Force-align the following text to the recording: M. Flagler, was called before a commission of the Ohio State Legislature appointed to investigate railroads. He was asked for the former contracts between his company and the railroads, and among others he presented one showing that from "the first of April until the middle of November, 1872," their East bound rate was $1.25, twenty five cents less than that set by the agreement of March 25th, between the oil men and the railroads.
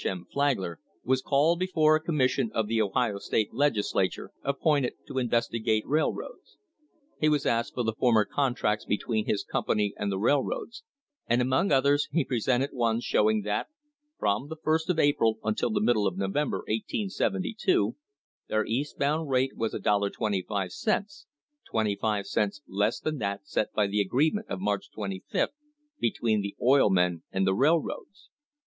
M. 0.03 0.25
Flagler, 0.33 0.79
was 1.03 1.21
called 1.21 1.59
before 1.59 1.95
a 1.95 2.01
commission 2.01 2.49
of 2.55 2.65
the 2.65 2.81
Ohio 2.81 3.19
State 3.19 3.53
Legislature 3.53 4.31
appointed 4.41 4.93
to 5.07 5.19
investigate 5.19 5.85
railroads. 5.85 6.57
He 7.19 7.29
was 7.29 7.45
asked 7.45 7.75
for 7.75 7.83
the 7.83 7.93
former 7.93 8.25
contracts 8.25 8.83
between 8.83 9.27
his 9.27 9.43
company 9.43 9.93
and 9.95 10.11
the 10.11 10.17
railroads, 10.17 10.81
and 11.27 11.39
among 11.39 11.71
others 11.71 12.07
he 12.11 12.25
presented 12.25 12.71
one 12.73 12.99
showing 12.99 13.43
that 13.43 13.67
from 14.17 14.47
"the 14.47 14.55
first 14.55 14.89
of 14.89 14.97
April 14.97 15.37
until 15.43 15.69
the 15.69 15.79
middle 15.79 16.07
of 16.07 16.17
November, 16.17 16.61
1872," 16.65 17.95
their 18.49 18.65
East 18.65 18.97
bound 18.97 19.29
rate 19.29 19.55
was 19.55 19.75
$1.25, 19.75 21.25
twenty 21.69 21.95
five 21.95 22.25
cents 22.25 22.61
less 22.67 22.99
than 22.99 23.19
that 23.19 23.47
set 23.47 23.71
by 23.73 23.85
the 23.85 24.01
agreement 24.01 24.47
of 24.49 24.59
March 24.59 24.89
25th, 24.97 25.49
between 25.99 26.41
the 26.41 26.55
oil 26.59 26.89
men 26.89 27.21
and 27.31 27.45
the 27.45 27.53
railroads. 27.53 28.31